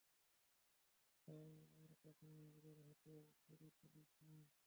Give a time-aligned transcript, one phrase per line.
[1.27, 1.49] তাই
[1.77, 4.39] আর কখনও নিজেদের হাতে ছুরি তুলিস না।